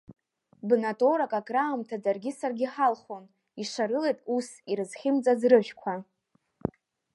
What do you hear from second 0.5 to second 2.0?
Бна тоурак акраамҭа